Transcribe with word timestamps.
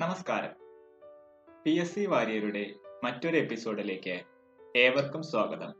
നമസ്കാരം. 0.00 0.52
P 1.64 1.70
S 1.70 1.94
C 1.94 2.06
വാര്യരുടെ 2.06 2.62
മറ്റൊരു 3.04 3.36
എപ്പിസോഡിലേക്ക് 3.36 4.14
ഏവർക്കും 4.76 5.22
സ്വാഗതം. 5.22 5.70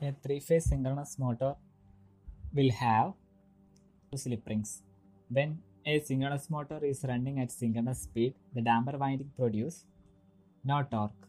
A 0.00 0.10
three 0.24 0.38
phase 0.38 0.68
synchronous 0.68 1.20
motor 1.20 1.52
will 2.54 2.72
have 2.72 3.10
slip 4.16 4.48
rings 4.50 4.76
when 5.30 5.50
a 5.86 5.98
synchronous 5.98 6.52
motor 6.52 6.84
is 6.84 7.08
running 7.08 7.40
at 7.40 7.52
synchronous 7.52 8.02
speed 8.02 8.34
the 8.56 8.64
damper 8.70 8.96
winding 8.96 9.34
produce 9.36 9.80
no 10.64 10.80
torque 10.94 11.26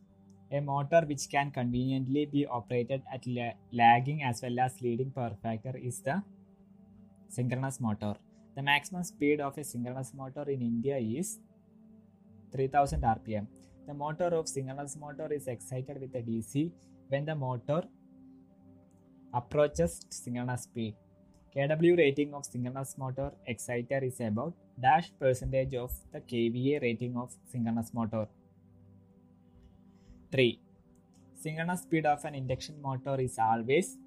a 0.51 0.59
motor 0.59 1.05
which 1.05 1.29
can 1.29 1.49
conveniently 1.59 2.25
be 2.25 2.45
operated 2.51 3.03
at 3.07 3.37
lagging 3.73 4.21
as 4.21 4.45
well 4.45 4.61
as 4.61 4.83
leading 4.83 5.11
power 5.11 5.33
factor 5.45 5.77
is 5.77 6.03
the 6.05 6.21
synchronous 7.33 7.83
motor 7.83 8.15
The 8.55 8.61
maximum 8.61 9.03
speed 9.03 9.39
of 9.39 9.57
a 9.57 9.63
synchronous 9.63 10.13
motor 10.13 10.43
in 10.49 10.61
India 10.61 10.97
is 10.97 11.39
3000 12.51 13.01
rpm. 13.01 13.47
The 13.87 13.93
motor 13.93 14.29
of 14.39 14.47
synchronous 14.47 14.97
motor 14.97 15.31
is 15.31 15.47
excited 15.47 15.99
with 16.01 16.13
a 16.15 16.21
DC 16.21 16.71
when 17.07 17.25
the 17.25 17.35
motor 17.35 17.83
approaches 19.33 20.01
synchronous 20.09 20.63
speed. 20.63 20.95
KW 21.55 21.97
rating 21.97 22.33
of 22.33 22.45
synchronous 22.45 22.97
motor 22.97 23.31
exciter 23.47 23.99
is 24.03 24.19
about 24.19 24.53
dash 24.81 25.11
percentage 25.19 25.73
of 25.75 25.91
the 26.11 26.19
kVA 26.19 26.81
rating 26.81 27.15
of 27.17 27.33
synchronous 27.51 27.93
motor. 27.93 28.27
3. 30.31 30.59
Synchronous 31.41 31.81
speed 31.81 32.05
of 32.05 32.23
an 32.25 32.35
induction 32.35 32.81
motor 32.81 33.19
is 33.19 33.37
always 33.39 33.97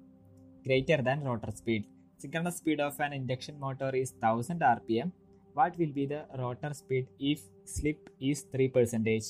greater 0.63 1.01
than 1.01 1.23
rotor 1.23 1.51
speed. 1.51 1.85
Synchronous 2.17 2.57
speed 2.57 2.79
of 2.79 2.99
an 2.99 3.13
induction 3.13 3.59
motor 3.59 3.89
is 3.93 4.13
1000 4.19 4.59
rpm. 4.59 5.11
What 5.53 5.77
will 5.77 5.91
be 5.99 6.05
the 6.05 6.25
rotor 6.39 6.73
speed 6.73 7.07
if 7.19 7.41
slip 7.65 8.09
is 8.19 8.41
3 8.53 8.69
percentage? 8.69 9.25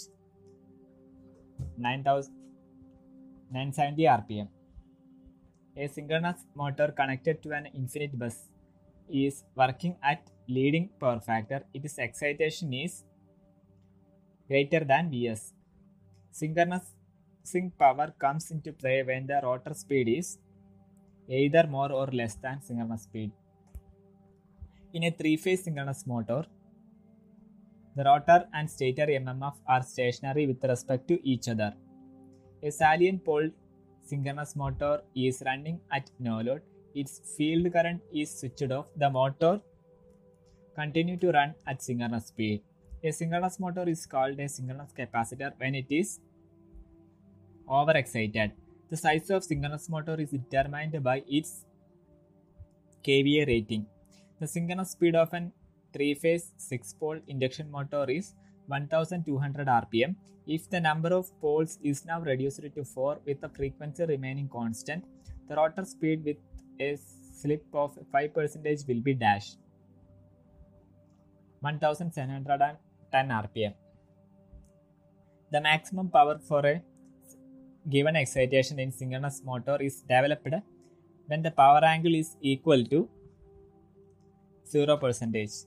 9000 1.78 2.34
970 3.52 4.04
rpm. 4.04 4.48
A 5.78 5.88
synchronous 5.88 6.46
motor 6.56 6.94
connected 7.00 7.42
to 7.44 7.52
an 7.52 7.66
infinite 7.74 8.18
bus 8.18 8.38
is 9.10 9.44
working 9.56 9.96
at 10.04 10.30
leading 10.48 10.90
power 11.00 11.20
factor. 11.20 11.64
Its 11.74 11.98
excitation 12.00 12.74
is 12.74 13.04
greater 14.48 14.84
than 14.84 15.10
Vs. 15.10 15.54
Synchronous 16.32 16.94
sync 17.44 17.78
power 17.78 18.14
comes 18.20 18.52
into 18.52 18.72
play 18.74 19.04
when 19.04 19.28
the 19.28 19.40
rotor 19.44 19.74
speed 19.74 20.08
is 20.08 20.38
either 21.30 21.68
more 21.68 21.92
or 21.92 22.08
less 22.08 22.36
than 22.36 22.62
synchronous 22.62 23.04
speed. 23.04 23.32
In 24.94 25.04
a 25.04 25.12
three-phase 25.12 25.64
synchronous 25.64 26.06
motor, 26.08 26.46
the 27.96 28.04
rotor 28.04 28.46
and 28.54 28.70
stator 28.70 29.06
MMF 29.06 29.56
are 29.68 29.82
stationary 29.82 30.48
with 30.48 30.64
respect 30.64 31.08
to 31.08 31.26
each 31.28 31.48
other. 31.48 31.74
A 32.64 32.72
salient 32.72 33.24
pole 33.24 33.50
synchronous 34.04 34.56
motor 34.56 35.02
is 35.16 35.42
running 35.46 35.80
at 35.92 36.12
no 36.20 36.42
load. 36.42 36.62
Its 36.94 37.22
field 37.36 37.72
current 37.74 38.02
is 38.14 38.40
switched 38.40 38.72
off. 38.72 38.88
The 38.98 39.10
motor 39.10 39.62
continue 40.76 41.18
to 41.18 41.32
run 41.32 41.56
at 41.66 41.82
synchronous 41.82 42.28
speed. 42.28 42.62
A 43.04 43.12
synchronous 43.12 43.60
motor 43.60 43.88
is 43.88 44.06
called 44.06 44.40
a 44.40 44.48
synchronous 44.48 44.92
capacitor 44.98 45.52
when 45.58 45.76
it 45.76 45.86
is 45.90 46.20
overexcited. 47.70 48.52
The 48.90 48.98
size 48.98 49.30
of 49.32 49.44
synchronous 49.44 49.90
motor 49.90 50.16
is 50.20 50.30
determined 50.30 51.04
by 51.04 51.24
its 51.28 51.66
kVA 53.04 53.48
rating. 53.48 53.88
The 54.40 54.48
synchronous 54.48 54.92
speed 54.92 55.16
of 55.16 55.34
an 55.34 55.52
three-phase 55.94 56.52
six-pole 56.58 57.20
induction 57.28 57.72
motor 57.72 58.06
is 58.10 58.36
1200 58.68 59.68
rpm. 59.68 60.16
If 60.46 60.70
the 60.70 60.80
number 60.80 61.10
of 61.10 61.32
poles 61.42 61.80
is 61.82 62.06
now 62.06 62.20
reduced 62.22 62.62
to 62.62 62.84
4 62.84 63.20
with 63.26 63.42
the 63.42 63.50
frequency 63.50 64.06
remaining 64.06 64.50
constant, 64.50 65.04
the 65.48 65.56
rotor 65.56 65.86
speed 65.86 66.24
with 66.24 66.38
a 66.80 66.98
slip 67.42 67.66
of 67.74 67.98
5% 68.14 68.88
will 68.88 69.02
be 69.02 69.14
dash 69.14 69.56
1710 71.62 73.30
rpm. 73.30 73.74
The 75.52 75.62
maximum 75.62 76.10
power 76.10 76.38
for 76.38 76.66
a 76.66 76.84
given 77.90 78.16
excitation 78.16 78.80
in 78.80 78.92
synchronous 78.92 79.42
motor 79.44 79.78
is 79.82 80.02
developed 80.02 80.56
when 81.28 81.42
the 81.42 81.52
power 81.52 81.84
angle 81.84 82.16
is 82.16 82.36
equal 82.42 82.84
to 82.86 83.08
0%. 84.72 85.66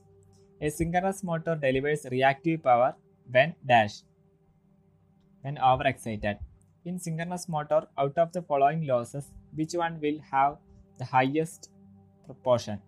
A 0.61 0.69
synchronous 0.69 1.23
motor 1.23 1.55
delivers 1.55 2.05
reactive 2.11 2.61
power 2.63 2.95
when 3.31 3.55
dash 3.65 4.01
when 5.41 5.57
overexcited. 5.57 6.37
In 6.85 6.99
synchronous 6.99 7.47
motor, 7.47 7.87
out 7.97 8.17
of 8.17 8.31
the 8.33 8.41
following 8.41 8.85
losses, 8.85 9.25
which 9.53 9.73
one 9.73 9.99
will 10.01 10.19
have 10.31 10.57
the 10.97 11.05
highest 11.05 11.69
proportion? 12.25 12.81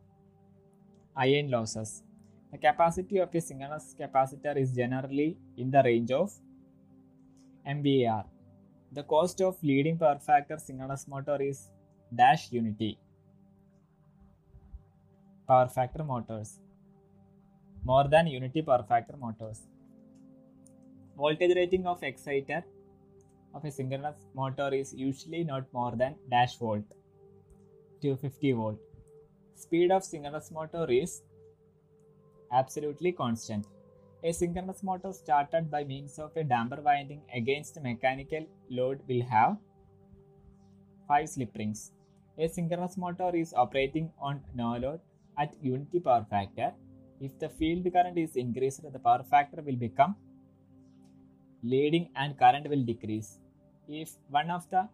Iron 1.16 1.50
losses. 1.50 2.04
The 2.52 2.58
capacity 2.58 3.20
of 3.20 3.34
a 3.34 3.42
synchronous 3.42 3.96
capacitor 3.98 4.58
is 4.58 4.74
generally 4.74 5.38
in 5.56 5.72
the 5.72 5.82
range 5.84 6.12
of 6.12 6.34
MVAR. 7.68 8.26
The 8.92 9.04
cost 9.04 9.42
of 9.42 9.62
leading 9.64 9.98
power 9.98 10.20
factor 10.20 10.58
synchronous 10.58 11.08
motor 11.08 11.42
is 11.42 11.70
dash 12.14 12.52
unity. 12.52 12.98
Power 15.48 15.68
factor 15.68 16.04
motors 16.04 16.60
more 17.84 18.08
than 18.08 18.28
unity 18.28 18.62
power 18.62 18.84
factor 18.88 19.18
motors. 19.18 19.62
Voltage 21.18 21.56
rating 21.56 21.86
of 21.88 22.04
exciter 22.04 22.64
of 23.54 23.66
a 23.66 23.72
synchronous 23.72 24.16
motor 24.34 24.74
is 24.74 24.94
usually 24.94 25.44
not 25.44 25.66
more 25.74 25.94
than 25.96 26.16
dash 26.30 26.58
volt 26.58 26.84
to 28.02 28.16
50 28.16 28.52
volt. 28.54 28.80
Speed 29.56 29.92
of 29.92 30.04
synchronous 30.04 30.52
motor 30.52 30.86
is 30.90 31.22
absolutely 32.52 33.12
constant. 33.12 33.66
A 34.24 34.32
synchronous 34.32 34.84
motor 34.84 35.14
started 35.14 35.72
by 35.72 35.84
means 35.84 36.20
of 36.20 36.36
a 36.36 36.44
damper 36.44 36.82
winding 36.82 37.22
against 37.34 37.82
mechanical 37.82 38.46
load 38.70 39.02
will 39.08 39.24
have 39.24 39.58
5 41.08 41.30
slip 41.30 41.56
rings. 41.56 41.92
A 42.38 42.48
synchronous 42.48 42.98
motor 42.98 43.36
is 43.36 43.54
operating 43.54 44.12
on 44.20 44.42
no 44.54 44.78
load 44.78 45.00
at 45.38 45.56
unity 45.62 46.00
power 46.00 46.26
factor 46.30 46.72
if 47.26 47.38
the 47.38 47.50
field 47.50 47.86
current 47.94 48.18
is 48.18 48.36
increased, 48.36 48.82
the 48.92 48.98
power 48.98 49.24
factor 49.24 49.62
will 49.62 49.76
become 49.76 50.16
leading 51.62 52.10
and 52.16 52.38
current 52.38 52.68
will 52.68 52.84
decrease. 52.84 53.38
If 53.88 54.14
one 54.30 54.50
of 54.50 54.68
the 54.72 54.90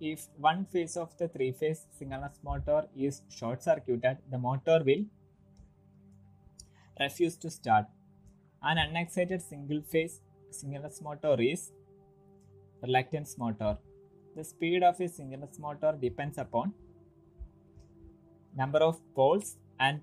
if 0.00 0.26
one 0.36 0.64
phase 0.64 0.96
of 0.96 1.16
the 1.18 1.28
three 1.28 1.52
phase 1.52 1.86
synchronous 1.96 2.40
motor 2.42 2.88
is 2.96 3.22
short 3.28 3.62
circuited, 3.62 4.18
the 4.28 4.38
motor 4.38 4.82
will 4.84 5.04
refuse 6.98 7.36
to 7.36 7.50
start. 7.50 7.86
An 8.64 8.78
unexcited 8.78 9.42
single 9.42 9.80
phase 9.82 10.20
synchronous 10.50 11.02
motor 11.02 11.34
is 11.40 11.72
reluctance 12.80 13.36
motor. 13.36 13.76
The 14.36 14.44
speed 14.44 14.84
of 14.84 15.00
a 15.00 15.08
synchronous 15.08 15.58
motor 15.58 15.98
depends 16.00 16.38
upon 16.38 16.72
number 18.56 18.78
of 18.78 19.00
poles 19.16 19.56
and 19.80 20.00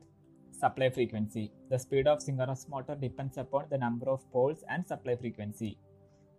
supply 0.51 0.89
frequency. 0.89 1.53
The 1.69 1.79
speed 1.79 2.05
of 2.07 2.21
synchronous 2.21 2.67
motor 2.67 2.95
depends 2.95 3.37
upon 3.37 3.67
the 3.69 3.77
number 3.77 4.09
of 4.09 4.29
poles 4.33 4.65
and 4.69 4.85
supply 4.85 5.15
frequency. 5.15 5.77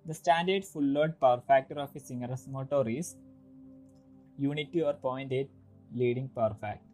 The 0.05 0.13
standard 0.13 0.67
full 0.67 0.83
load 0.83 1.19
power 1.19 1.41
factor 1.49 1.79
of 1.79 1.97
a 1.97 2.01
synchronous 2.01 2.47
motor 2.47 2.87
is 2.87 3.17
unity 4.39 4.83
or 4.83 4.93
0.8 4.93 5.49
leading 5.95 6.29
power 6.29 6.55
factor. 6.61 6.85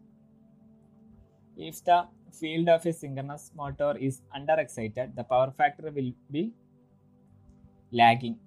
If 1.57 1.83
the 1.83 2.07
field 2.31 2.69
of 2.69 2.85
a 2.85 2.93
synchronous 2.93 3.51
motor 3.55 3.95
is 3.99 4.21
underexcited, 4.35 5.15
the 5.15 5.23
power 5.23 5.53
factor 5.57 5.91
will 5.91 6.11
be 6.31 6.51
lagging. 7.91 8.37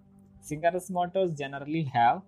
Synchronous 0.40 0.90
motors 0.90 1.32
generally 1.32 1.82
have 1.84 2.22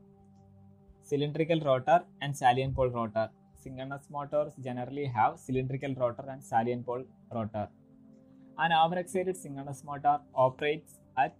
cylindrical 1.02 1.60
rotor 1.60 2.02
and 2.20 2.36
salient 2.36 2.74
pole 2.74 2.88
rotor 2.88 3.28
synchronous 3.62 4.06
motors 4.10 4.52
generally 4.66 5.06
have 5.16 5.38
cylindrical 5.38 5.94
rotor 6.02 6.24
and 6.32 6.42
salient 6.42 6.84
pole 6.84 7.04
rotor. 7.34 7.68
An 8.58 8.72
overexcited 8.72 9.36
synchronous 9.36 9.82
motor 9.84 10.18
operates 10.34 10.94
at 11.16 11.34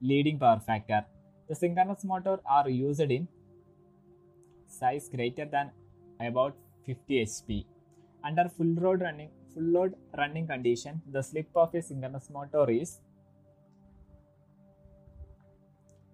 leading 0.00 0.38
power 0.38 0.60
factor. 0.60 1.04
The 1.48 1.54
synchronous 1.54 2.04
motor 2.04 2.38
are 2.48 2.68
used 2.68 3.00
in 3.00 3.26
size 4.66 5.08
greater 5.08 5.46
than 5.46 5.70
about 6.20 6.54
50 6.86 7.24
HP. 7.24 7.64
Under 8.24 8.48
full 8.48 8.72
load 8.84 9.00
running 9.00 9.30
full 9.52 9.62
load 9.62 9.94
running 10.16 10.46
condition, 10.46 11.00
the 11.10 11.22
slip 11.22 11.48
of 11.54 11.74
a 11.74 11.82
synchronous 11.82 12.30
motor 12.30 12.70
is 12.70 13.00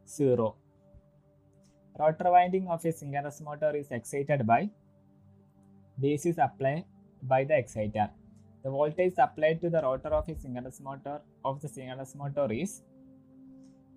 0. 0.06 0.54
Rotor 1.98 2.30
winding 2.30 2.68
of 2.68 2.84
a 2.84 2.92
synchronous 2.92 3.40
motor 3.40 3.74
is 3.76 3.90
excited 3.90 4.46
by 4.46 4.68
DC 6.02 6.36
applied 6.38 6.84
by 7.22 7.44
the 7.44 7.56
exciter. 7.56 8.10
The 8.62 8.70
voltage 8.70 9.14
applied 9.18 9.60
to 9.62 9.70
the 9.70 9.82
rotor 9.82 10.08
of 10.08 10.28
a 10.28 10.38
synchronous 10.38 10.80
motor 10.80 11.20
of 11.44 11.60
the 11.60 11.68
synchronous 11.68 12.14
motor 12.14 12.52
is 12.52 12.82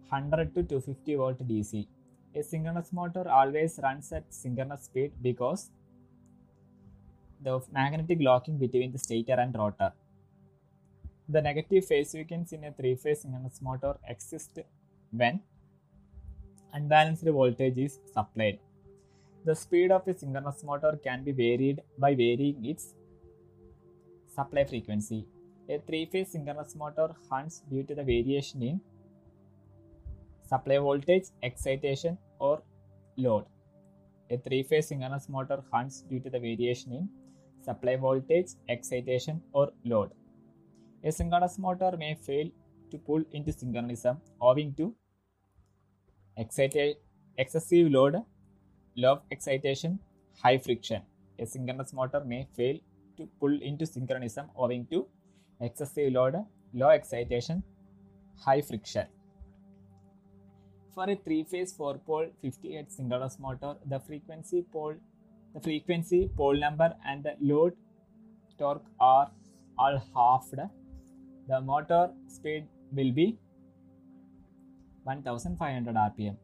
100 0.10 0.54
to 0.56 0.64
250 0.64 1.16
volt 1.16 1.48
DC. 1.48 1.88
A 2.36 2.44
synchronous 2.44 2.94
motor 2.94 3.28
always 3.30 3.80
runs 3.82 4.12
at 4.12 4.26
synchronous 4.30 4.84
speed 4.84 5.12
because 5.22 5.72
the 7.44 7.62
magnetic 7.72 8.20
locking 8.22 8.58
between 8.58 8.92
the 8.92 8.98
stator 8.98 9.34
and 9.34 9.56
rotor. 9.56 9.92
The 11.30 11.42
negative 11.42 11.86
phase 11.86 12.12
sequence 12.12 12.54
in 12.54 12.64
a 12.64 12.72
three-phase 12.72 13.22
synchronous 13.22 13.62
motor 13.62 13.98
exists 14.08 14.60
when 15.12 15.42
unbalanced 16.74 17.24
voltage 17.26 17.78
is 17.78 18.00
supplied. 18.14 18.60
The 19.46 19.56
speed 19.56 19.92
of 19.92 20.08
a 20.08 20.18
synchronous 20.18 20.64
motor 20.64 21.00
can 21.04 21.24
be 21.24 21.32
varied 21.32 21.82
by 21.98 22.16
varying 22.16 22.66
its 22.66 22.96
supply 24.34 24.64
frequency. 24.66 25.26
A 25.70 25.80
three-phase 25.80 26.32
synchronous 26.32 26.76
motor 26.76 27.14
hunts 27.30 27.62
due 27.70 27.84
to 27.84 27.96
the 27.96 28.04
variation 28.04 28.64
in 28.64 28.82
supply 30.48 30.78
voltage, 30.78 31.26
excitation, 31.44 32.18
or 32.40 32.62
load. 33.18 33.46
A 34.30 34.38
three-phase 34.38 34.88
synchronous 34.88 35.28
motor 35.28 35.62
hunts 35.72 36.02
due 36.02 36.22
to 36.22 36.30
the 36.30 36.40
variation 36.40 36.94
in 36.94 37.10
supply 37.68 37.96
voltage, 37.96 38.52
excitation, 38.70 39.42
or 39.52 39.72
load. 39.84 40.12
A 41.04 41.12
synchronous 41.12 41.58
motor 41.66 41.92
may 41.98 42.14
fail 42.28 42.50
to 42.92 42.98
pull 42.98 43.24
into 43.32 43.52
synchronism 43.52 44.18
owing 44.42 44.74
to 44.76 44.96
excessive 46.38 47.92
load, 47.92 48.16
low 48.96 49.20
excitation, 49.32 50.00
high 50.44 50.58
friction. 50.58 51.02
A 51.40 51.46
synchronous 51.46 51.94
motor 51.94 52.24
may 52.24 52.48
fail 52.56 52.78
to 53.18 53.28
pull 53.40 53.62
into 53.62 53.86
synchronism 53.86 54.48
owing 54.56 54.86
to 54.88 55.06
excessive 55.60 56.14
load, 56.14 56.36
low 56.74 56.90
excitation, 56.90 57.64
high 58.46 58.62
friction. 58.62 59.08
For 60.94 61.10
a 61.10 61.16
three-phase 61.16 61.74
four-pole 61.74 62.28
50 62.42 62.70
Hz 62.70 62.92
synchronous 62.92 63.38
motor, 63.40 63.76
the 63.86 64.00
frequency 64.00 64.64
pole, 64.74 64.96
the 65.58 65.64
frequency, 65.64 66.30
pole 66.36 66.60
number, 66.60 66.94
and 67.06 67.24
the 67.24 67.34
load 67.42 67.74
torque 68.60 68.86
are 69.00 69.32
all 69.78 70.02
halved. 70.16 70.60
The 71.48 71.62
motor 71.62 72.12
speed 72.28 72.68
will 72.92 73.12
be 73.12 73.38
1500 75.04 75.96
rpm. 75.96 76.36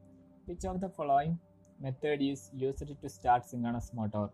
Which 0.46 0.66
of 0.66 0.80
the 0.82 0.90
following 0.90 1.40
method 1.82 2.22
is 2.22 2.50
used 2.54 2.84
to 3.02 3.10
start 3.10 3.46
synchronous 3.46 3.92
motor? 3.94 4.30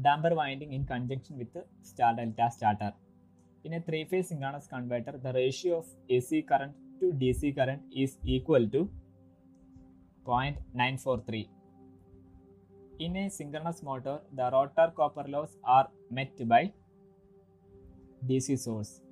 Damper 0.00 0.34
winding 0.34 0.72
in 0.72 0.84
conjunction 0.84 1.38
with 1.38 1.52
the 1.52 1.64
star 1.82 2.14
delta 2.14 2.50
starter. 2.50 2.92
In 3.64 3.74
a 3.74 3.80
three-phase 3.80 4.28
synchronous 4.28 4.66
converter, 4.66 5.18
the 5.22 5.32
ratio 5.32 5.78
of 5.78 5.86
AC 6.08 6.42
current 6.42 6.72
to 7.00 7.06
DC 7.06 7.54
current 7.56 7.82
is 7.94 8.18
equal 8.24 8.68
to 8.68 8.88
0.943. 10.24 11.48
In 12.98 13.14
a 13.14 13.28
synchronous 13.28 13.82
motor, 13.82 14.20
the 14.32 14.48
rotor 14.50 14.90
copper 14.96 15.24
loss 15.28 15.50
are 15.64 15.86
met 16.10 16.48
by 16.48 16.72
DC 18.26 18.58
source. 18.58 19.02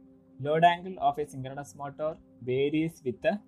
Load 0.40 0.64
angle 0.64 0.94
of 0.98 1.18
a 1.18 1.26
synchronous 1.28 1.74
motor 1.76 2.16
varies 2.42 3.02
with 3.04 3.20
the 3.20 3.38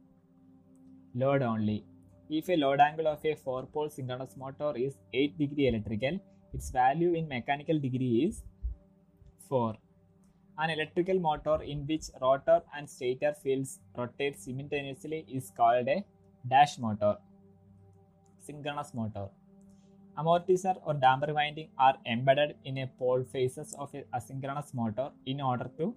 load 1.15 1.41
only. 1.41 1.87
If 2.29 2.51
a 2.51 2.57
load 2.57 2.81
angle 2.81 3.07
of 3.07 3.25
a 3.25 3.35
4-pole 3.35 3.89
synchronous 3.89 4.37
motor 4.37 4.77
is 4.77 4.99
8 5.15 5.39
degree 5.39 5.69
electrical, 5.69 6.21
its 6.53 6.69
value 6.71 7.15
in 7.15 7.27
mechanical 7.29 7.79
degree 7.79 8.27
is 8.29 8.43
4. 9.49 9.75
An 10.59 10.69
electrical 10.69 11.19
motor 11.19 11.63
in 11.63 11.87
which 11.87 12.11
rotor 12.21 12.61
and 12.77 12.91
stator 12.91 13.33
fields 13.43 13.81
rotate 13.97 14.39
simultaneously 14.39 15.25
is 15.33 15.51
called 15.57 15.89
a 15.89 16.05
dash 16.47 16.79
motor. 16.79 17.17
Synchronous 18.43 18.93
motor. 18.93 19.29
Amortisseur 20.19 20.77
or 20.87 20.95
damper 20.95 21.35
winding 21.35 21.69
are 21.79 21.95
embedded 22.07 22.57
in 22.65 22.79
a 22.79 22.87
pole 22.99 23.23
faces 23.33 23.75
of 23.79 23.95
a 23.95 24.05
asynchronous 24.15 24.73
motor 24.73 25.11
in 25.27 25.41
order 25.41 25.71
to 25.79 25.95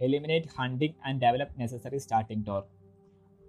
eliminate 0.00 0.46
hunting 0.56 0.94
and 1.04 1.20
develop 1.20 1.50
necessary 1.58 1.98
starting 1.98 2.44
torque. 2.44 2.68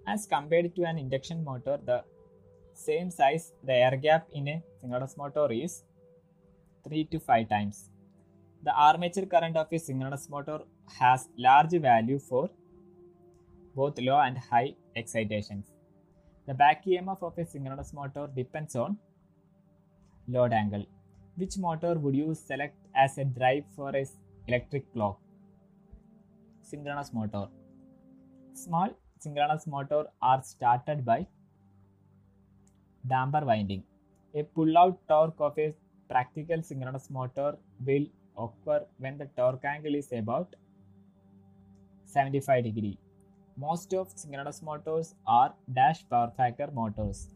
As 0.06 0.26
compared 0.26 0.74
to 0.76 0.84
an 0.84 0.98
induction 0.98 1.42
motor, 1.42 1.78
the 1.84 2.04
same 2.74 3.10
size, 3.10 3.52
the 3.64 3.72
air 3.72 3.96
gap 3.96 4.28
in 4.32 4.48
a 4.48 4.62
synchronous 4.80 5.16
motor 5.16 5.50
is 5.52 5.84
3 6.84 7.04
to 7.04 7.18
5 7.18 7.48
times. 7.48 7.90
The 8.62 8.72
armature 8.72 9.26
current 9.26 9.56
of 9.56 9.72
a 9.72 9.78
synchronous 9.78 10.28
motor 10.28 10.60
has 10.98 11.28
large 11.38 11.72
value 11.72 12.18
for 12.18 12.50
both 13.74 13.98
low 14.00 14.20
and 14.20 14.36
high 14.36 14.74
excitations. 14.96 15.66
The 16.48 16.54
back 16.54 16.86
EMF 16.86 17.22
of 17.22 17.36
a 17.36 17.44
synchronous 17.44 17.92
motor 17.92 18.26
depends 18.34 18.74
on 18.74 18.96
load 20.26 20.54
angle. 20.54 20.84
Which 21.36 21.58
motor 21.58 21.92
would 22.02 22.14
you 22.14 22.34
select 22.34 22.76
as 22.96 23.18
a 23.18 23.26
drive 23.26 23.64
for 23.76 23.90
a 23.94 24.06
electric 24.46 24.90
clock? 24.94 25.18
Synchronous 26.62 27.12
motor. 27.12 27.48
Small 28.54 28.96
synchronous 29.18 29.66
motor 29.66 30.06
are 30.22 30.42
started 30.42 31.04
by 31.04 31.26
damper 33.06 33.44
winding. 33.44 33.82
A 34.34 34.42
pull-out 34.42 34.96
torque 35.06 35.40
of 35.40 35.58
a 35.58 35.74
practical 36.08 36.62
synchronous 36.62 37.10
motor 37.10 37.58
will 37.84 38.06
occur 38.38 38.86
when 38.96 39.18
the 39.18 39.28
torque 39.36 39.66
angle 39.66 39.94
is 39.94 40.10
about 40.12 40.56
75 42.06 42.64
degree. 42.64 42.98
Most 43.60 43.92
of 43.92 44.08
synchronous 44.14 44.62
motors 44.62 45.16
are 45.26 45.52
dash 45.76 46.08
power 46.08 46.30
factor 46.36 46.68
motors, 46.72 47.26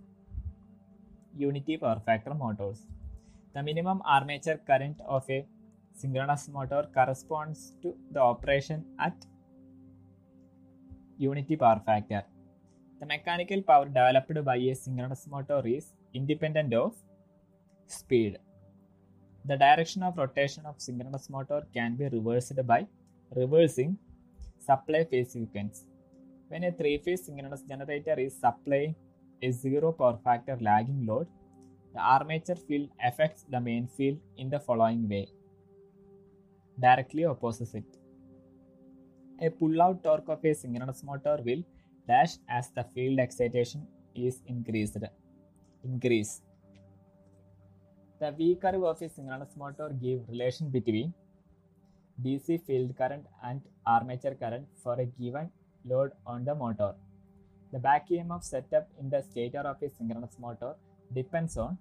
unity 1.36 1.76
power 1.76 2.00
factor 2.06 2.32
motors. 2.32 2.86
The 3.54 3.62
minimum 3.64 4.02
armature 4.04 4.60
current 4.64 5.00
of 5.04 5.28
a 5.28 5.44
synchronous 5.92 6.48
motor 6.48 6.86
corresponds 6.94 7.74
to 7.82 7.96
the 8.12 8.20
operation 8.20 8.84
at 9.00 9.26
unity 11.18 11.56
power 11.56 11.82
factor. 11.84 12.22
The 13.00 13.06
mechanical 13.06 13.62
power 13.62 13.86
developed 13.86 14.44
by 14.44 14.56
a 14.58 14.74
synchronous 14.76 15.26
motor 15.26 15.60
is 15.66 15.92
independent 16.14 16.72
of 16.72 16.94
speed. 17.88 18.38
The 19.44 19.56
direction 19.56 20.04
of 20.04 20.18
rotation 20.18 20.66
of 20.66 20.80
synchronous 20.80 21.28
motor 21.28 21.66
can 21.74 21.96
be 21.96 22.08
reversed 22.08 22.64
by 22.64 22.86
reversing 23.34 23.98
supply 24.60 25.02
phase 25.02 25.32
sequence. 25.32 25.86
When 26.52 26.64
a 26.64 26.70
three-phase 26.70 27.24
synchronous 27.24 27.62
generator 27.62 28.14
is 28.20 28.34
supplying 28.38 28.94
a 29.40 29.50
zero 29.50 29.90
power 29.90 30.18
factor 30.22 30.58
lagging 30.60 31.06
load, 31.06 31.26
the 31.94 32.00
armature 32.00 32.56
field 32.56 32.90
affects 33.02 33.46
the 33.48 33.58
main 33.58 33.86
field 33.86 34.18
in 34.36 34.50
the 34.50 34.60
following 34.60 35.08
way. 35.08 35.28
Directly 36.78 37.24
opposite. 37.24 37.96
A 39.40 39.48
pull-out 39.48 40.04
torque 40.04 40.28
of 40.28 40.44
a 40.44 40.52
synchronous 40.52 41.02
motor 41.02 41.38
will 41.42 41.62
dash 42.06 42.34
as 42.50 42.68
the 42.76 42.84
field 42.84 43.18
excitation 43.18 43.86
is 44.14 44.42
increased. 44.46 44.98
Increase. 45.82 46.42
The 48.20 48.30
V 48.30 48.58
curve 48.60 48.84
of 48.84 49.00
a 49.00 49.08
synchronous 49.08 49.56
motor 49.56 49.88
give 50.02 50.28
relation 50.28 50.68
between 50.68 51.14
DC 52.22 52.62
field 52.66 52.94
current 52.98 53.24
and 53.42 53.62
armature 53.86 54.34
current 54.34 54.66
for 54.82 55.00
a 55.00 55.06
given 55.06 55.50
load 55.84 56.12
on 56.26 56.44
the 56.44 56.54
motor. 56.54 56.94
The 57.72 57.78
back 57.78 58.08
EMF 58.08 58.42
setup 58.44 58.88
in 59.00 59.08
the 59.10 59.22
stator 59.22 59.60
of 59.60 59.82
a 59.82 59.88
synchronous 59.88 60.36
motor 60.38 60.74
depends 61.14 61.56
on 61.56 61.78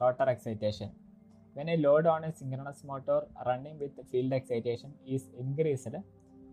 rotor 0.00 0.28
excitation. 0.28 0.90
When 1.54 1.68
a 1.68 1.76
load 1.76 2.06
on 2.06 2.24
a 2.24 2.34
synchronous 2.34 2.82
motor 2.84 3.22
running 3.44 3.78
with 3.78 3.92
field 4.10 4.32
excitation 4.32 4.92
is 5.06 5.28
increased 5.38 5.88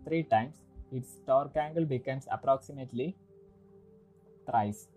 3 0.06 0.22
times, 0.24 0.56
its 0.92 1.16
torque 1.26 1.56
angle 1.56 1.84
becomes 1.84 2.26
approximately 2.30 3.16
thrice. 4.48 4.88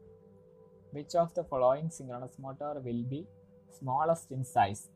Which 0.92 1.16
of 1.16 1.34
the 1.34 1.44
following 1.44 1.90
synchronous 1.90 2.38
motor 2.40 2.74
will 2.84 3.04
be 3.04 3.28
smallest 3.78 4.32
in 4.32 4.44
size? 4.46 4.90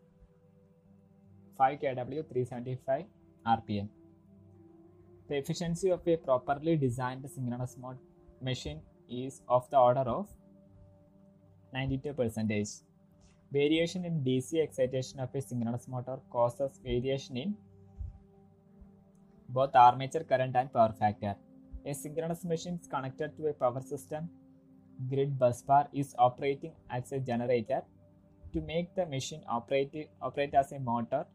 5 1.57 1.79
kW 1.79 2.27
375 2.29 3.05
rpm. 3.45 3.89
The 5.31 5.38
efficiency 5.38 5.89
of 5.91 6.05
a 6.05 6.17
properly 6.17 6.75
designed 6.75 7.25
synchronous 7.33 7.77
mo- 7.81 7.97
machine 8.41 8.81
is 9.09 9.41
of 9.47 9.69
the 9.69 9.77
order 9.77 10.01
of 10.01 10.27
92%. 11.73 12.83
Variation 13.53 14.03
in 14.03 14.25
DC 14.25 14.61
excitation 14.61 15.21
of 15.21 15.33
a 15.33 15.41
synchronous 15.41 15.88
motor 15.88 16.17
causes 16.29 16.81
variation 16.83 17.38
in 17.38 17.55
both 19.47 19.73
armature 19.73 20.25
current 20.25 20.53
and 20.57 20.73
power 20.73 20.93
factor. 21.00 21.35
A 21.85 21.93
synchronous 21.93 22.43
machine 22.43 22.77
is 22.81 22.88
connected 22.88 23.38
to 23.38 23.47
a 23.47 23.53
power 23.53 23.81
system 23.93 24.29
grid 25.09 25.39
bus 25.39 25.61
bar 25.61 25.88
is 25.93 26.13
operating 26.19 26.73
as 26.89 27.13
a 27.13 27.19
generator 27.19 27.81
To 28.53 28.61
make 28.61 28.93
the 28.95 29.05
machine 29.05 29.43
operate, 29.47 30.09
operate 30.21 30.53
as 30.53 30.73
a 30.73 30.79
motor, 30.79 31.25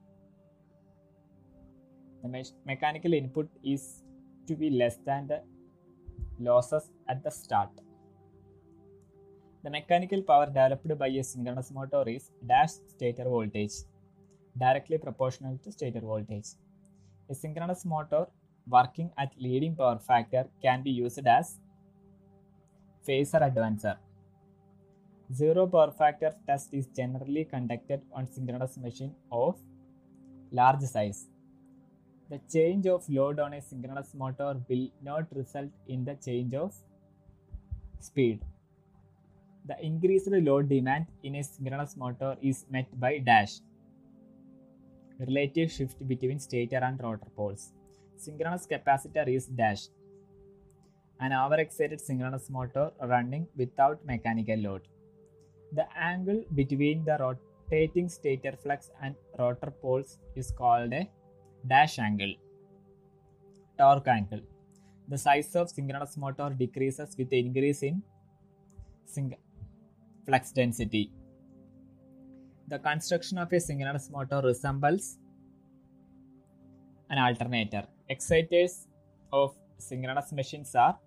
the 2.26 2.32
me- 2.32 2.56
mechanical 2.72 3.12
input 3.12 3.48
is 3.62 3.82
to 4.48 4.54
be 4.62 4.70
less 4.70 4.96
than 5.08 5.26
the 5.26 5.40
losses 6.38 6.90
at 7.08 7.22
the 7.22 7.30
start. 7.30 7.70
The 9.64 9.70
mechanical 9.70 10.22
power 10.22 10.46
developed 10.46 10.98
by 10.98 11.08
a 11.08 11.22
synchronous 11.24 11.70
motor 11.72 12.02
is 12.08 12.30
dash 12.46 12.74
stator 12.94 13.24
voltage, 13.24 13.74
directly 14.58 14.98
proportional 14.98 15.58
to 15.64 15.72
stator 15.72 16.00
voltage. 16.00 16.48
A 17.28 17.34
synchronous 17.34 17.84
motor 17.84 18.26
working 18.68 19.10
at 19.18 19.32
leading 19.38 19.74
power 19.74 19.98
factor 19.98 20.44
can 20.62 20.82
be 20.82 20.90
used 20.90 21.26
as 21.26 21.58
phasor 23.06 23.42
advancer. 23.48 23.96
Zero 25.34 25.66
power 25.66 25.90
factor 25.90 26.32
test 26.46 26.72
is 26.72 26.86
generally 26.86 27.44
conducted 27.44 28.00
on 28.12 28.26
synchronous 28.26 28.76
machine 28.76 29.14
of 29.32 29.56
large 30.52 30.82
size. 30.82 31.26
The 32.28 32.40
change 32.52 32.86
of 32.86 33.08
load 33.08 33.38
on 33.38 33.52
a 33.54 33.62
synchronous 33.62 34.12
motor 34.14 34.56
will 34.68 34.88
not 35.02 35.26
result 35.34 35.70
in 35.86 36.04
the 36.04 36.14
change 36.14 36.54
of 36.54 36.74
speed. 38.00 38.40
The 39.66 39.76
increased 39.84 40.28
load 40.28 40.68
demand 40.68 41.06
in 41.22 41.36
a 41.36 41.42
synchronous 41.44 41.96
motor 41.96 42.36
is 42.42 42.64
met 42.70 42.88
by 42.98 43.18
dash 43.18 43.60
relative 45.18 45.70
shift 45.70 46.06
between 46.06 46.38
stator 46.38 46.78
and 46.78 47.00
rotor 47.02 47.30
poles. 47.36 47.72
Synchronous 48.16 48.66
capacitor 48.66 49.26
is 49.28 49.46
dash 49.46 49.88
an 51.20 51.32
overexcited 51.32 52.00
synchronous 52.00 52.50
motor 52.50 52.90
running 53.02 53.46
without 53.56 54.04
mechanical 54.04 54.56
load. 54.56 54.82
The 55.72 55.86
angle 55.96 56.44
between 56.54 57.04
the 57.04 57.16
rotating 57.18 58.08
stator 58.08 58.52
flux 58.62 58.90
and 59.02 59.14
rotor 59.38 59.72
poles 59.80 60.18
is 60.34 60.50
called 60.50 60.92
a 60.92 61.08
dash 61.66 61.98
angle. 61.98 62.34
Torque 63.78 64.08
angle. 64.08 64.40
The 65.08 65.18
size 65.18 65.54
of 65.54 65.70
synchronous 65.70 66.16
motor 66.16 66.50
decreases 66.50 67.14
with 67.16 67.32
increase 67.32 67.82
in 67.82 68.02
flux 70.26 70.52
density. 70.52 71.10
The 72.68 72.78
construction 72.78 73.38
of 73.38 73.52
a 73.52 73.60
synchronous 73.60 74.10
motor 74.10 74.40
resembles 74.42 75.18
an 77.10 77.18
alternator. 77.18 77.84
Exciters 78.08 78.88
of 79.32 79.54
synchronous 79.78 80.32
machines 80.32 80.74
are 80.74 80.98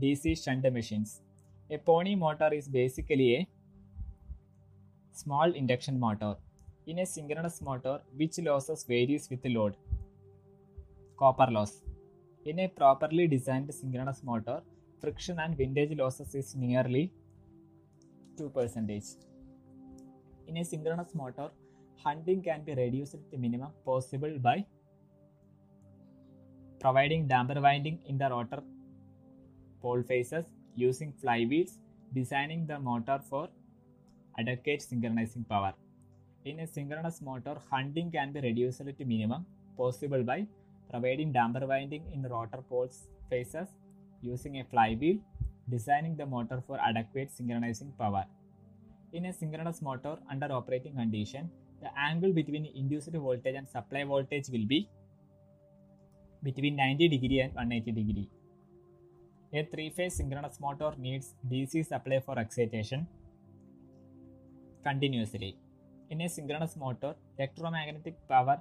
DC 0.00 0.42
shunt 0.44 0.72
machines. 0.72 1.20
A 1.70 1.78
pony 1.78 2.14
motor 2.14 2.50
is 2.52 2.68
basically 2.68 3.34
a 3.36 3.48
small 5.12 5.52
induction 5.52 5.98
motor. 5.98 6.36
In 6.86 6.98
a 6.98 7.06
synchronous 7.06 7.62
motor, 7.62 8.00
which 8.14 8.38
losses 8.38 8.84
varies 8.84 9.28
with 9.30 9.44
load. 9.46 9.74
Copper 11.18 11.50
loss. 11.50 11.80
In 12.44 12.58
a 12.58 12.68
properly 12.68 13.26
designed 13.26 13.72
synchronous 13.72 14.22
motor, 14.22 14.60
friction 15.00 15.38
and 15.38 15.56
windage 15.56 15.96
losses 15.96 16.34
is 16.34 16.54
nearly 16.54 17.10
2%. 18.36 19.16
In 20.46 20.58
a 20.58 20.64
synchronous 20.64 21.14
motor, 21.14 21.48
hunting 22.04 22.42
can 22.42 22.62
be 22.64 22.74
reduced 22.74 23.12
to 23.12 23.18
the 23.30 23.38
minimum 23.38 23.70
possible 23.86 24.38
by 24.38 24.66
providing 26.80 27.26
damper 27.26 27.62
winding 27.62 27.98
in 28.04 28.18
the 28.18 28.28
rotor 28.28 28.62
pole 29.80 30.02
faces, 30.02 30.44
using 30.74 31.14
flywheels, 31.22 31.78
designing 32.12 32.66
the 32.66 32.78
motor 32.78 33.18
for 33.30 33.48
adequate 34.38 34.82
synchronizing 34.82 35.44
power. 35.44 35.72
In 36.44 36.60
a 36.60 36.66
synchronous 36.66 37.22
motor, 37.22 37.56
hunting 37.70 38.10
can 38.10 38.30
be 38.32 38.40
reduced 38.40 38.82
to 38.98 39.04
minimum 39.06 39.46
possible 39.78 40.22
by 40.22 40.46
providing 40.90 41.32
damper 41.32 41.66
winding 41.66 42.02
in 42.12 42.22
rotor 42.22 42.60
poles 42.68 43.08
faces, 43.30 43.68
using 44.20 44.60
a 44.60 44.64
flywheel, 44.64 45.16
designing 45.70 46.16
the 46.16 46.26
motor 46.26 46.62
for 46.66 46.78
adequate 46.78 47.30
synchronizing 47.32 47.92
power. 47.98 48.26
In 49.14 49.24
a 49.24 49.32
synchronous 49.32 49.80
motor 49.80 50.18
under 50.30 50.52
operating 50.52 50.94
condition, 50.94 51.50
the 51.80 51.88
angle 51.98 52.32
between 52.32 52.66
induced 52.66 53.10
voltage 53.12 53.54
and 53.54 53.66
supply 53.66 54.04
voltage 54.04 54.50
will 54.50 54.66
be 54.66 54.90
between 56.42 56.76
90 56.76 57.08
degree 57.08 57.40
and 57.40 57.54
180 57.54 57.92
degree. 57.92 58.28
A 59.54 59.64
three-phase 59.64 60.16
synchronous 60.16 60.60
motor 60.60 60.92
needs 60.98 61.34
DC 61.50 61.86
supply 61.86 62.20
for 62.20 62.38
excitation 62.38 63.06
continuously. 64.82 65.56
In 66.10 66.20
a 66.20 66.28
synchronous 66.28 66.76
motor, 66.76 67.14
electromagnetic 67.38 68.16
power 68.28 68.58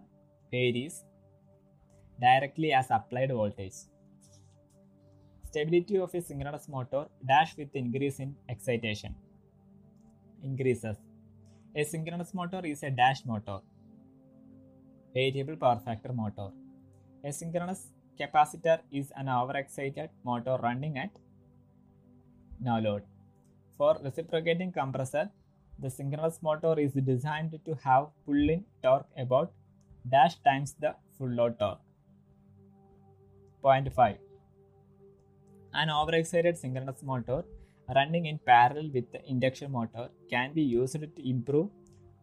varies 0.49 1.03
directly 2.19 2.71
as 2.73 2.87
applied 2.89 3.31
voltage. 3.31 3.73
Stability 5.49 5.97
of 5.97 6.13
a 6.15 6.21
synchronous 6.21 6.67
motor 6.67 7.05
dash 7.27 7.55
with 7.57 7.75
increase 7.75 8.19
in 8.19 8.35
excitation 8.49 9.13
increases. 10.43 10.97
A 11.75 11.83
synchronous 11.83 12.33
motor 12.33 12.61
is 12.65 12.81
a 12.83 12.89
dash 12.89 13.25
motor, 13.25 13.59
variable 15.13 15.55
power 15.55 15.79
factor 15.83 16.13
motor. 16.13 16.49
A 17.23 17.31
synchronous 17.31 17.87
capacitor 18.19 18.79
is 18.91 19.11
an 19.15 19.29
overexcited 19.29 20.09
motor 20.23 20.57
running 20.61 20.97
at 20.97 21.11
no 22.59 22.79
load. 22.79 23.03
For 23.77 23.97
reciprocating 24.03 24.71
compressor, 24.71 25.29
the 25.83 25.89
synchronous 25.89 26.37
motor 26.47 26.73
is 26.83 26.93
designed 27.11 27.53
to 27.65 27.73
have 27.85 28.03
pull-in 28.25 28.61
torque 28.83 29.09
about 29.23 29.51
dash 30.13 30.35
times 30.47 30.75
the 30.83 30.91
full 31.17 31.33
load 31.39 31.57
torque. 31.59 31.81
Point 33.61 33.93
5. 33.93 34.15
An 35.73 35.89
overexcited 35.89 36.57
synchronous 36.57 37.01
motor 37.03 37.43
running 37.95 38.25
in 38.31 38.37
parallel 38.51 38.89
with 38.93 39.11
the 39.11 39.21
induction 39.29 39.71
motor 39.71 40.05
can 40.29 40.53
be 40.53 40.61
used 40.61 41.01
to 41.17 41.29
improve 41.29 41.69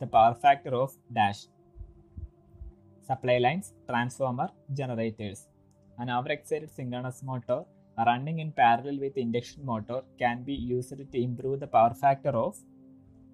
the 0.00 0.06
power 0.06 0.34
factor 0.34 0.74
of 0.82 0.92
dash 1.12 1.40
supply 3.06 3.38
lines, 3.38 3.74
transformer, 3.88 4.48
generators. 4.72 5.48
An 5.98 6.08
overexcited 6.08 6.70
synchronous 6.70 7.22
motor 7.22 7.64
running 8.06 8.38
in 8.38 8.52
parallel 8.52 8.98
with 9.00 9.14
the 9.14 9.20
induction 9.20 9.66
motor 9.66 10.00
can 10.18 10.44
be 10.44 10.54
used 10.54 10.96
to 11.12 11.22
improve 11.28 11.60
the 11.60 11.66
power 11.66 11.92
factor 11.92 12.30
of 12.30 12.56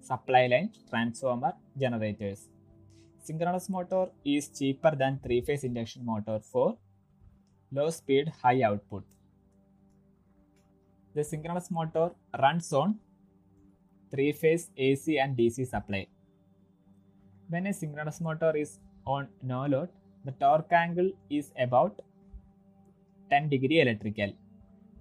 supply 0.09 0.47
line, 0.47 0.69
transformer, 0.89 1.53
generators. 1.83 2.47
Synchronous 3.27 3.67
motor 3.69 4.03
is 4.23 4.47
cheaper 4.57 4.93
than 5.01 5.19
three-phase 5.23 5.63
induction 5.69 6.05
motor 6.05 6.39
for 6.51 6.77
low 7.71 7.89
speed, 7.89 8.31
high 8.41 8.61
output. 8.61 9.03
The 11.15 11.23
synchronous 11.23 11.69
motor 11.71 12.11
runs 12.43 12.71
on 12.71 12.99
three-phase 14.11 14.69
AC 14.77 15.17
and 15.19 15.35
DC 15.37 15.67
supply. 15.67 16.07
When 17.49 17.67
a 17.67 17.73
synchronous 17.73 18.21
motor 18.21 18.55
is 18.55 18.79
on 19.05 19.27
no 19.41 19.65
load, 19.65 19.89
the 20.25 20.33
torque 20.43 20.71
angle 20.71 21.11
is 21.29 21.51
about 21.57 22.01
10 23.29 23.49
degree 23.49 23.81
electrical. 23.81 24.31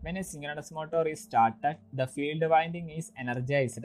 When 0.00 0.16
a 0.16 0.24
synchronous 0.24 0.70
motor 0.72 1.06
is 1.06 1.20
started, 1.20 1.76
the 1.92 2.06
field 2.06 2.42
winding 2.48 2.90
is 2.90 3.12
energized 3.18 3.84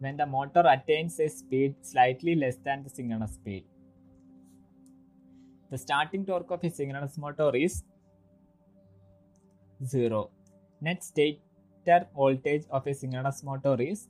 when 0.00 0.16
the 0.16 0.26
motor 0.26 0.64
attains 0.66 1.18
a 1.20 1.28
speed 1.28 1.74
slightly 1.82 2.34
less 2.34 2.56
than 2.56 2.82
the 2.82 2.90
synchronous 2.90 3.34
speed. 3.34 3.64
The 5.70 5.78
starting 5.78 6.24
torque 6.24 6.50
of 6.50 6.64
a 6.64 6.70
synchronous 6.70 7.18
motor 7.18 7.54
is 7.54 7.82
0. 9.84 10.30
Net 10.80 11.02
stator 11.04 12.06
voltage 12.14 12.64
of 12.70 12.86
a 12.86 12.94
synchronous 12.94 13.42
motor 13.42 13.76
is 13.80 14.08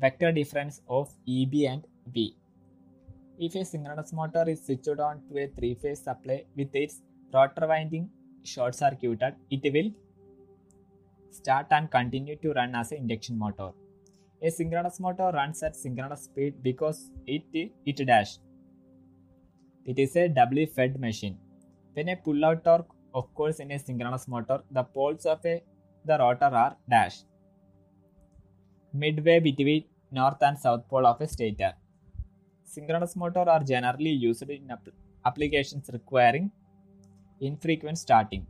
vector 0.00 0.32
difference 0.32 0.80
of 0.88 1.12
EB 1.28 1.54
and 1.68 1.84
V. 2.12 2.36
If 3.38 3.54
a 3.54 3.64
synchronous 3.64 4.12
motor 4.12 4.44
is 4.48 4.64
switched 4.64 5.00
on 5.00 5.22
to 5.28 5.38
a 5.44 5.46
three 5.48 5.74
phase 5.74 6.02
supply 6.02 6.44
with 6.56 6.74
its 6.74 7.02
rotor 7.32 7.66
winding 7.66 8.10
short 8.42 8.74
circuited, 8.74 9.34
it 9.50 9.72
will 9.72 9.90
start 11.30 11.66
and 11.70 11.90
continue 11.90 12.36
to 12.36 12.52
run 12.52 12.74
as 12.74 12.92
an 12.92 12.98
induction 12.98 13.38
motor. 13.38 13.70
A 14.46 14.50
synchronous 14.50 15.00
motor 15.00 15.30
runs 15.32 15.62
at 15.62 15.74
synchronous 15.74 16.24
speed 16.24 16.62
because 16.62 17.10
it, 17.26 17.44
it 17.86 18.06
dash. 18.06 18.32
It 19.86 19.98
is 19.98 20.16
a 20.16 20.28
doubly 20.28 20.66
fed 20.66 21.00
machine. 21.00 21.38
When 21.94 22.10
a 22.10 22.16
pull-out 22.16 22.62
torque 22.62 22.90
occurs 23.14 23.60
in 23.60 23.70
a 23.70 23.78
synchronous 23.78 24.28
motor, 24.28 24.58
the 24.70 24.82
poles 24.82 25.24
of 25.24 25.40
a, 25.46 25.62
the 26.04 26.18
rotor 26.18 26.50
are 26.62 26.76
dash 26.88 27.22
midway 28.92 29.40
between 29.40 29.84
north 30.12 30.42
and 30.42 30.58
south 30.58 30.88
pole 30.88 31.06
of 31.06 31.20
a 31.20 31.26
stator. 31.26 31.72
Synchronous 32.64 33.16
motor 33.16 33.44
are 33.54 33.62
generally 33.64 34.10
used 34.10 34.42
in 34.42 34.70
app- 34.70 34.88
applications 35.24 35.88
requiring 35.92 36.50
infrequent 37.40 37.98
starting. 37.98 38.46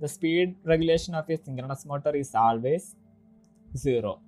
The 0.00 0.08
speed 0.08 0.56
regulation 0.64 1.14
of 1.14 1.30
a 1.30 1.36
synchronous 1.36 1.86
motor 1.86 2.14
is 2.16 2.34
always 2.34 2.96
zero. 3.76 4.20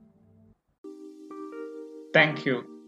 Thank 2.12 2.44
you. 2.46 2.81